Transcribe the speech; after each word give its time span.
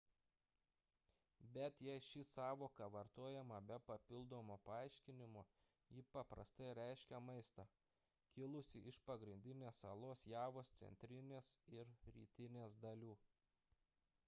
bet 1.55 1.81
jei 1.87 1.97
ši 2.05 2.21
sąvoka 2.29 2.85
vartojama 2.95 3.57
be 3.71 3.75
papildomo 3.89 4.55
paaiškinimo 4.69 5.43
ji 5.97 6.03
paprastai 6.15 6.69
reiškia 6.79 7.19
maistą 7.27 7.65
kilusį 8.37 8.81
iš 8.93 8.99
pagrindinės 9.11 9.81
salos 9.85 10.23
javos 10.35 10.71
centrinės 10.81 11.51
ir 11.79 11.93
rytinės 12.17 12.79
dalių 12.87 13.13